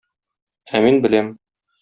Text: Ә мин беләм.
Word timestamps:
Ә 0.79 0.81
мин 0.87 0.97
беләм. 1.05 1.31